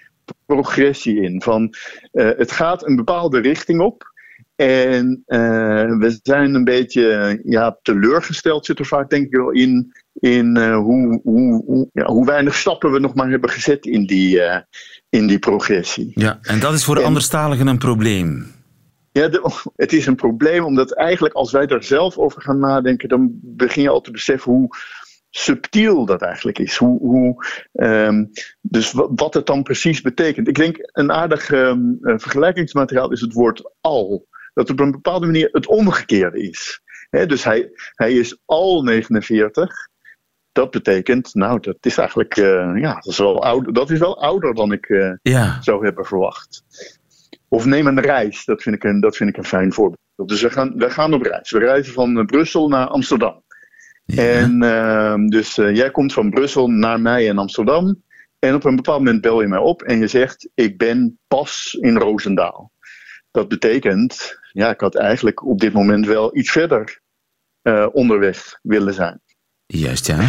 [0.47, 1.43] progressie in.
[1.43, 1.75] Van,
[2.13, 4.11] uh, het gaat een bepaalde richting op.
[4.57, 9.93] En uh, we zijn een beetje ja, teleurgesteld, zit er vaak denk ik wel in,
[10.13, 14.41] in hoe, hoe, hoe, ja, hoe, weinig stappen we nog maar hebben gezet in die,
[15.09, 16.11] in die progressie.
[16.15, 18.47] Ja, en dat is voor de en, anderstaligen een probleem.
[19.13, 23.09] Ja, de, het is een probleem omdat eigenlijk als wij daar zelf over gaan nadenken,
[23.09, 24.69] dan begin je al te beseffen hoe,
[25.35, 26.77] subtiel dat eigenlijk is.
[26.77, 30.49] Hoe, hoe, um, dus wat, het dan precies betekent.
[30.49, 34.27] Ik denk een aardig um, vergelijkingsmateriaal is het woord al.
[34.55, 36.81] Dat op een bepaalde manier het omgekeerde is.
[37.11, 39.89] Dus hij, hij is al 49.
[40.53, 44.23] Dat betekent, nou, dat is eigenlijk, eh, ja, dat is, wel ouder, dat is wel
[44.23, 45.63] ouder dan ik eh, Ja.
[45.63, 46.63] zou hebben verwacht.
[47.49, 50.01] Of neem een reis, dat vind ik een, dat vind ik een fijn voorbeeld.
[50.27, 51.51] Dus we gaan, we gaan op reis.
[51.51, 53.42] We reizen van eh, Brussel naar Amsterdam.
[54.17, 58.03] En ehm, dus eh, jij komt van Brussel naar mij in Amsterdam.
[58.39, 61.77] En op een bepaald moment bel je mij op en je zegt: Ik ben pas
[61.81, 62.73] in Roosendaal.
[63.31, 67.01] Dat betekent, ja, ik had eigenlijk op dit moment wel iets verder
[67.63, 69.21] eh, onderweg willen zijn.
[69.67, 70.29] Juist, ja.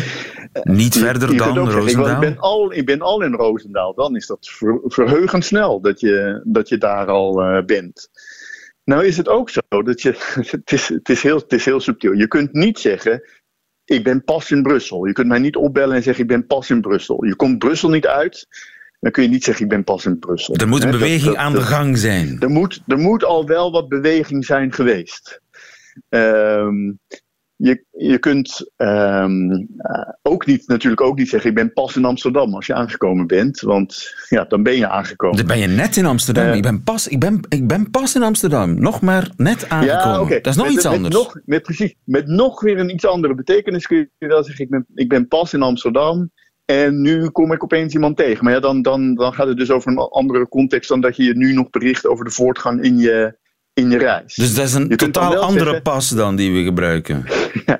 [0.64, 2.20] Niet verder Je dan zeggen, ik, Roosendaal?
[2.20, 3.94] ben al, ik ben al in Roosendaal.
[3.94, 8.10] Dan is dat ver, verheugend snel dat je, dat je daar al eh, bent.
[8.84, 10.16] Nou is het ook zo dat je.
[10.52, 12.12] Het is, het, is heel, het is heel subtiel.
[12.12, 13.24] Je kunt niet zeggen.
[13.86, 15.06] Ik ben pas in Brussel.
[15.06, 17.26] Je kunt mij niet opbellen en zeggen: Ik ben pas in Brussel.
[17.26, 18.48] Je komt Brussel niet uit.
[19.00, 20.56] Dan kun je niet zeggen: Ik ben pas in Brussel.
[20.56, 22.38] Er moet een beweging dat- aan de gang zijn.
[22.40, 25.42] er moet, er moet al wel wat beweging zijn geweest.
[26.10, 26.92] Ehm,
[27.64, 32.06] je, je kunt ehm, eh, ook niet, natuurlijk ook niet zeggen: Ik ben pas in
[32.06, 33.60] Amsterdam als je aangekomen bent.
[33.60, 35.38] Want ja, dan ben je aangekomen.
[35.38, 36.46] Dan ben je net in Amsterdam.
[36.46, 36.56] Eh.
[36.56, 38.80] ik, ben pas, ik, ben, ik ben pas in Amsterdam.
[38.80, 40.34] Nog maar net aangekomen.
[40.34, 40.40] Ja.
[40.42, 41.16] Dat is nog Met- iets met anders.
[41.16, 44.70] Nog, met, precies, met nog weer een iets andere betekenis kun je wel zeggen: ik
[44.70, 46.32] ben, ik ben pas in Amsterdam.
[46.66, 48.44] En nu kom ik opeens iemand tegen.
[48.44, 51.24] Maar ja, dan, dan, dan gaat het dus over een andere context dan dat je
[51.24, 53.38] je nu nog bericht over de voortgang in je,
[53.74, 54.36] in je reis.
[54.36, 57.24] Dus dat is een Je totaal andere zeggen- pas dan die we gebruiken.
[57.66, 57.80] Ja.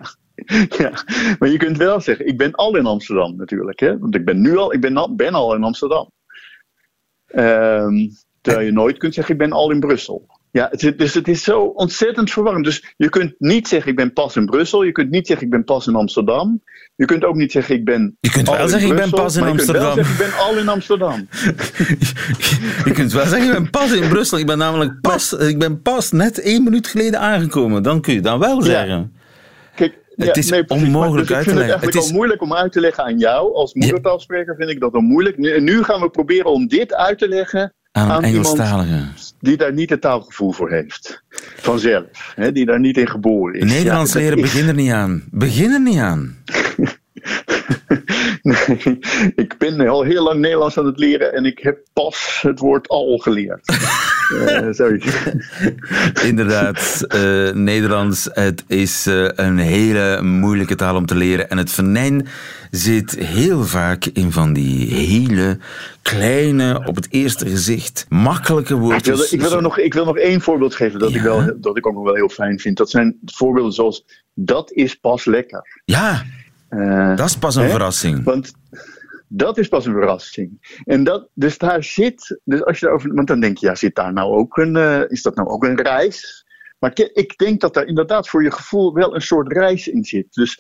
[0.78, 0.92] ja,
[1.40, 3.80] maar je kunt wel zeggen, ik ben al in Amsterdam natuurlijk.
[3.80, 3.98] Hè?
[3.98, 6.12] Want ik ben nu al, ik ben al, ben al in Amsterdam.
[7.28, 8.08] Ehm,
[8.42, 10.28] terwijl je nooit kunt zeggen, ik ben al in Brussel.
[10.54, 12.66] Ja, het, is- dus het is zo ontzettend verwarrend.
[12.66, 14.84] Dus je kunt niet zeggen, ik ben pas in Brussel.
[14.84, 16.62] Je kunt niet zeggen, ik ben pas in Amsterdam.
[16.96, 19.42] Je kunt ook niet zeggen, ik ben Je kunt wel zeggen, ik ben pas in
[19.44, 20.06] maar je kunt wel Amsterdam.
[20.06, 21.28] zeggen, ik ben al in Amsterdam.
[22.86, 24.38] Je kunt wel zeggen, ik ben pas in Brussel.
[24.38, 27.84] Ik ben namelijk pas, ik ben pas net één minuut geleden aangekomen.
[27.84, 29.14] Dan kun je dat wel zeggen.
[29.76, 31.54] Kijk, Het is onmogelijk dus uit te leggen.
[31.54, 33.54] het eigenlijk Het is- al moeilijk om uit te leggen aan jou.
[33.54, 35.38] Als moedertaalspreker vind ik dat al moeilijk.
[35.38, 39.04] Nu, nu gaan we proberen om dit uit te leggen Aan aan iemand Engelstalige.
[39.40, 41.24] die daar niet het taalgevoel voor heeft.
[41.56, 42.34] Vanzelf.
[42.36, 43.72] Hè, die daar niet in geboren is.
[43.72, 45.24] Nederlands Ja, leren, begin er niet aan.
[45.32, 46.38] Begin er niet aan.
[48.44, 49.00] Nee,
[49.44, 52.88] ik ben al heel lang Nederlands aan het leren en ik heb pas het woord
[52.88, 53.62] al geleerd.
[54.24, 55.16] Eh, zoiets.
[56.30, 61.50] Inderdaad, eh, Nederlands, het is eh, een hele moeilijke taal om te leren.
[61.50, 62.28] En het venijn
[62.72, 65.58] zit heel vaak in van die hele
[66.02, 69.32] kleine, op het eerste gezicht, makkelijke Ik wil, woordjes.
[69.32, 71.94] ik, wil nog, ik wil nog één voorbeeld geven dat, ik wel, dat ik ook
[71.94, 72.78] nog wel heel fijn vind.
[72.78, 75.82] Dat zijn voorbeelden zoals, dat is pas lekker.
[75.86, 76.24] Ja,
[76.78, 77.70] Eh, dat is pas een Hè?
[77.70, 78.24] verrassing.
[78.24, 78.54] Want
[79.28, 80.80] dat is pas een verrassing.
[80.84, 83.96] En dat, dus daar zit, dus als je daarover, want dan denk je, ja, zit
[83.96, 86.46] daar nou ook een, eh, is dat nou ook een reis?
[86.84, 90.34] Maar ik, denk dat daar inderdaad voor je gevoel wel een soort reis in zit.
[90.34, 90.60] Dus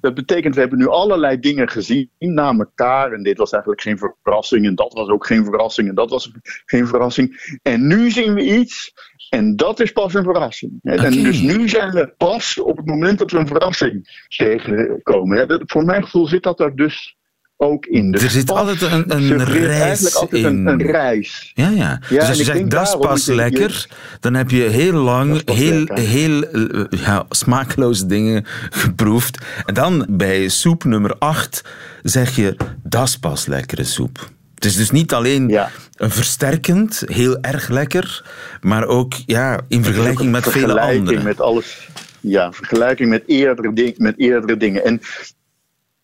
[0.00, 3.12] dat betekent, we hebben nu allerlei dingen gezien na elkaar.
[3.12, 4.66] En dit was eigenlijk geen verrassing.
[4.66, 5.88] En dat was ook geen verrassing.
[5.88, 6.32] En dat was
[6.64, 7.58] geen verrassing.
[7.62, 8.92] En nu zien we iets.
[9.30, 10.72] En dat is pas een verrassing.
[10.82, 15.62] En dus nu zijn we pas op het moment dat we een verrassing tegenkomen.
[15.66, 17.16] Voor mijn gevoel zit dat er dus
[17.56, 18.10] ook in.
[18.10, 20.48] Dus Er zit altijd een, een reis eigenlijk altijd in.
[20.48, 21.50] een, een reis.
[21.54, 22.00] Ja, ja.
[22.08, 23.86] Ja, dus als je zegt, dat is pas lekker,
[24.20, 25.98] dan heb je heel lang heel, lekker.
[25.98, 28.44] heel eh, ja, smakeloze dingen
[28.84, 29.44] geproefd.
[29.64, 31.64] En dan bij soep nummer 8
[32.02, 34.30] zeg je, dat is pas lekkere soep.
[34.60, 35.70] Het is dus niet alleen Ja.
[35.94, 38.24] een versterkend, heel erg lekker,
[38.60, 41.24] maar ook ja, in vergelijking met vele vergelijking anderen.
[41.24, 41.88] met alles.
[42.20, 44.84] Ja, vergelijking met eerdere, ding, met eerdere dingen.
[44.84, 45.00] En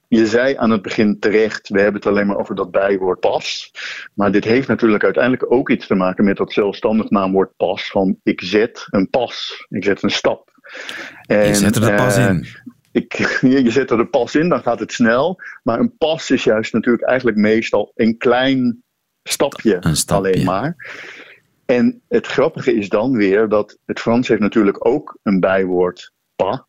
[0.09, 3.73] je zei aan het begin terecht, we hebben het alleen maar over dat bijwoord pas.
[4.15, 7.91] Maar dit heeft natuurlijk uiteindelijk ook iets te maken met dat zelfstandig naamwoord pas.
[7.91, 10.51] Van ik zet een pas, ik zet een stap.
[11.27, 12.47] En, Je zet er de pas eh, in.
[12.97, 13.13] Ik,
[13.65, 15.41] je zet er de pas in, dan gaat het snel.
[15.63, 18.83] Maar een pas is juist natuurlijk eigenlijk meestal een klein
[19.23, 20.31] stapje, Een stapje.
[20.33, 20.77] alleen maar.
[21.67, 26.63] En het grappige is dan weer dat het Frans heeft natuurlijk ook een bijwoord pas.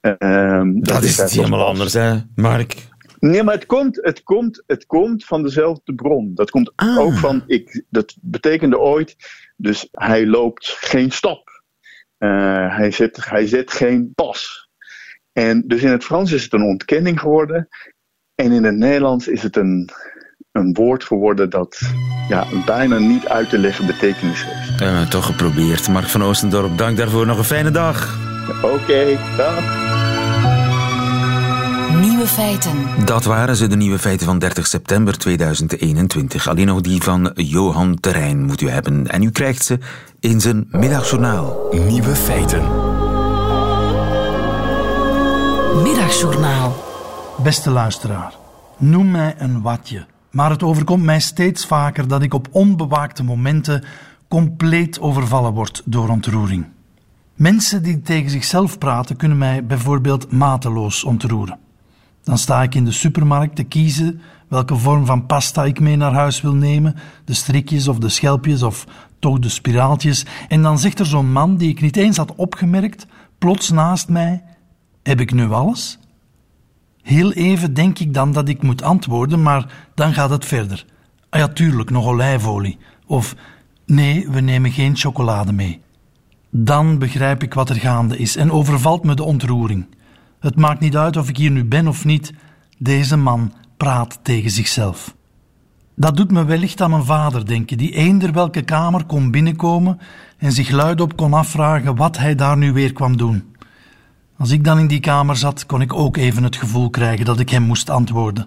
[0.00, 1.68] Ehm, Dat is helemaal pas.
[1.68, 2.88] anders, hè, Mark?
[3.18, 6.30] Nee, maar het komt, het, komt, het komt van dezelfde bron.
[6.34, 6.98] Dat komt Ah.
[6.98, 9.16] ook van, ik, dat betekende ooit,
[9.56, 11.62] dus hij loopt geen stap.
[12.18, 14.68] Eh, hij, zet, hij zet geen pas.
[15.32, 17.68] En dus in het Frans is het een ontkenning geworden.
[18.34, 19.90] En in het Nederlands is het een,
[20.52, 21.80] een woord geworden dat
[22.28, 24.78] ja, een bijna niet uit te leggen betekenis heeft.
[24.78, 25.88] We hebben het toch geprobeerd.
[25.88, 27.26] Mark van Oostendorp, dank daarvoor.
[27.26, 28.18] Nog een fijne dag.
[28.62, 29.88] Oké, dag.
[32.00, 32.72] Nieuwe feiten.
[33.04, 36.48] Dat waren ze, de nieuwe feiten van 30 september 2021.
[36.48, 39.06] Alleen nog die van Johan Terrein moet u hebben.
[39.06, 39.78] En u krijgt ze
[40.20, 41.68] in zijn middagjournaal.
[41.70, 42.89] Nieuwe feiten.
[45.74, 46.74] Middagjournaal.
[47.42, 48.34] Beste luisteraar,
[48.78, 50.06] noem mij een watje.
[50.30, 53.84] Maar het overkomt mij steeds vaker dat ik op onbewaakte momenten
[54.28, 56.66] compleet overvallen word door ontroering.
[57.34, 61.58] Mensen die tegen zichzelf praten kunnen mij bijvoorbeeld mateloos ontroeren.
[62.22, 66.12] Dan sta ik in de supermarkt te kiezen welke vorm van pasta ik mee naar
[66.12, 66.94] huis wil nemen,
[67.24, 68.86] de strikjes of de schelpjes of
[69.18, 73.06] toch de spiraaltjes, en dan zegt er zo'n man die ik niet eens had opgemerkt,
[73.38, 74.42] plots naast mij:
[75.02, 75.98] Heb ik nu alles?
[77.02, 80.84] Heel even denk ik dan dat ik moet antwoorden, maar dan gaat het verder.
[81.30, 82.78] Ah ja, tuurlijk, nog olijfolie.
[83.06, 83.34] Of
[83.86, 85.80] nee, we nemen geen chocolade mee.
[86.50, 89.86] Dan begrijp ik wat er gaande is en overvalt me de ontroering.
[90.40, 92.32] Het maakt niet uit of ik hier nu ben of niet.
[92.78, 95.14] Deze man praat tegen zichzelf.
[95.96, 99.98] Dat doet me wellicht aan mijn vader denken, die eender welke kamer kon binnenkomen
[100.38, 103.54] en zich luidop kon afvragen wat hij daar nu weer kwam doen.
[104.40, 107.40] Als ik dan in die kamer zat, kon ik ook even het gevoel krijgen dat
[107.40, 108.46] ik hem moest antwoorden.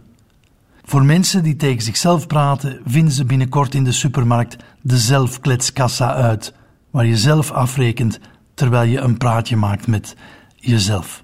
[0.84, 6.54] Voor mensen die tegen zichzelf praten, vinden ze binnenkort in de supermarkt de zelfkletskassa uit,
[6.91, 8.20] waar je zelf afrekent
[8.54, 10.16] terwijl je een praatje maakt met
[10.56, 11.24] jezelf.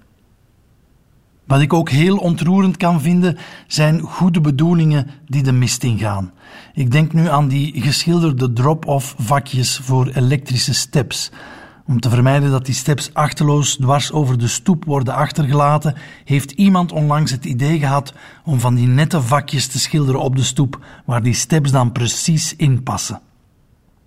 [1.46, 6.32] Wat ik ook heel ontroerend kan vinden, zijn goede bedoelingen die de mist ingaan.
[6.74, 11.32] Ik denk nu aan die geschilderde drop-off vakjes voor elektrische steps.
[11.90, 16.92] Om te vermijden dat die steps achterloos dwars over de stoep worden achtergelaten, heeft iemand
[16.92, 18.14] onlangs het idee gehad
[18.44, 22.56] om van die nette vakjes te schilderen op de stoep, waar die steps dan precies
[22.56, 23.22] in passen.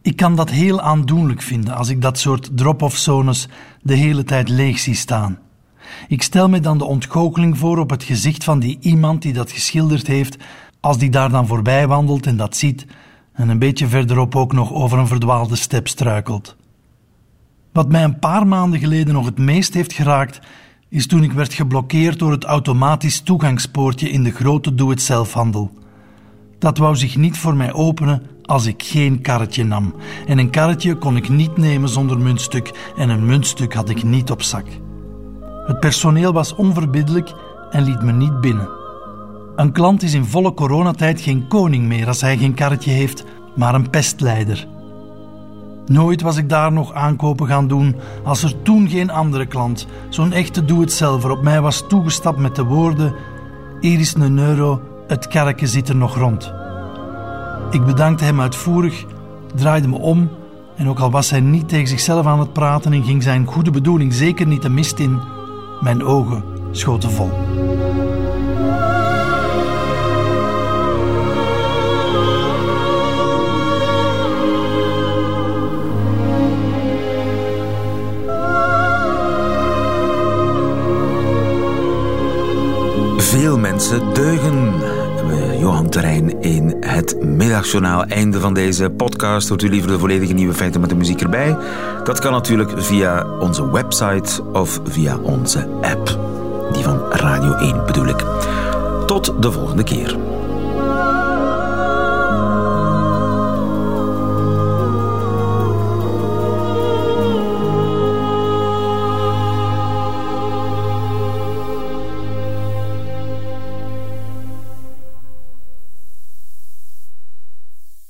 [0.03, 3.49] Ik kan dat heel aandoenlijk vinden als ik dat soort drop-off zones
[3.81, 5.39] de hele tijd leeg zie staan.
[6.09, 9.53] Ik stel me dan de ontgoocheling voor op het gezicht van die iemand die dat
[9.53, 10.37] geschilderd heeft,
[10.81, 12.87] als die daar dan voorbij wandelt en dat ziet,
[13.33, 16.57] en een beetje verderop ook nog over een verdwaalde step struikelt.
[17.73, 20.41] Wat mij een paar maanden geleden nog het meest heeft geraakt,
[20.89, 25.71] is toen ik werd geblokkeerd door het automatisch toegangspoortje in de grote doe-het-zelfhandel.
[26.59, 29.95] Dat wou zich niet voor mij openen als ik geen karretje nam.
[30.27, 34.31] En een karretje kon ik niet nemen zonder muntstuk en een muntstuk had ik niet
[34.31, 34.67] op zak.
[35.67, 37.33] Het personeel was onverbiddelijk
[37.71, 38.69] en liet me niet binnen.
[39.57, 43.25] Een klant is in volle coronatijd geen koning meer als hij geen karretje heeft,
[43.57, 44.69] maar een pestleider.
[45.87, 50.33] Nooit was ik daar nog aankopen gaan doen als er toen geen andere klant, zo'n
[50.33, 53.15] echte doe-het-zelver, op mij was toegestapt met de woorden:
[53.81, 56.53] Hier is een euro, het karretje zit er nog rond.
[57.71, 59.05] Ik bedankte hem uitvoerig,
[59.55, 60.31] draaide me om
[60.77, 63.71] en ook al was hij niet tegen zichzelf aan het praten en ging zijn goede
[63.71, 65.21] bedoeling zeker niet de mist in,
[65.81, 67.31] mijn ogen schoten vol.
[83.33, 84.73] Veel mensen deugen.
[85.59, 88.05] Johan Terrein in het middagjournaal.
[88.05, 89.49] Einde van deze podcast.
[89.49, 91.57] Hoort u liever de volledige nieuwe feiten met de muziek erbij?
[92.05, 96.19] Dat kan natuurlijk via onze website of via onze app.
[96.73, 98.25] Die van Radio 1 bedoel ik.
[99.07, 100.32] Tot de volgende keer.